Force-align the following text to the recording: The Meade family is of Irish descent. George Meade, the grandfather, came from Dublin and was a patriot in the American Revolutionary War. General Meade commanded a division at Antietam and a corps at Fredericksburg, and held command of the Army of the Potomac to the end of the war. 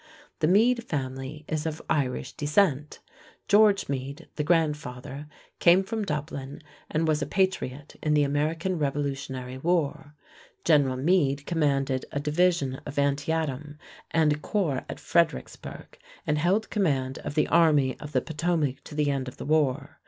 The 0.39 0.47
Meade 0.47 0.83
family 0.83 1.45
is 1.47 1.67
of 1.67 1.79
Irish 1.87 2.33
descent. 2.33 3.01
George 3.47 3.87
Meade, 3.87 4.29
the 4.35 4.43
grandfather, 4.43 5.27
came 5.59 5.83
from 5.83 6.05
Dublin 6.05 6.63
and 6.89 7.07
was 7.07 7.21
a 7.21 7.27
patriot 7.27 7.95
in 8.01 8.15
the 8.15 8.23
American 8.23 8.79
Revolutionary 8.79 9.59
War. 9.59 10.15
General 10.63 10.95
Meade 10.97 11.45
commanded 11.45 12.05
a 12.11 12.19
division 12.19 12.81
at 12.87 12.97
Antietam 12.97 13.77
and 14.09 14.33
a 14.33 14.39
corps 14.39 14.85
at 14.89 14.99
Fredericksburg, 14.99 15.99
and 16.25 16.39
held 16.39 16.71
command 16.71 17.19
of 17.19 17.35
the 17.35 17.47
Army 17.49 17.95
of 17.99 18.11
the 18.11 18.21
Potomac 18.21 18.83
to 18.85 18.95
the 18.95 19.11
end 19.11 19.27
of 19.27 19.37
the 19.37 19.45
war. 19.45 19.99